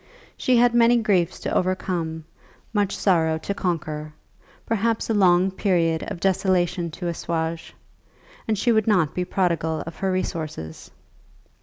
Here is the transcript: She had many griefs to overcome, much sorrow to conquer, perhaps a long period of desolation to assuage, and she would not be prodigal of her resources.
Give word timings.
She 0.35 0.57
had 0.57 0.73
many 0.73 0.97
griefs 0.97 1.39
to 1.41 1.53
overcome, 1.55 2.23
much 2.73 2.97
sorrow 2.97 3.37
to 3.37 3.53
conquer, 3.53 4.13
perhaps 4.65 5.11
a 5.11 5.13
long 5.13 5.51
period 5.51 6.01
of 6.09 6.19
desolation 6.19 6.89
to 6.89 7.07
assuage, 7.07 7.75
and 8.47 8.57
she 8.57 8.71
would 8.71 8.87
not 8.87 9.13
be 9.13 9.23
prodigal 9.25 9.81
of 9.85 9.97
her 9.97 10.11
resources. 10.11 10.89